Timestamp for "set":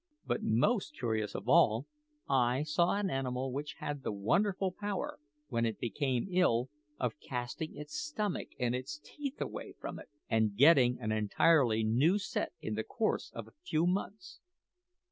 12.17-12.51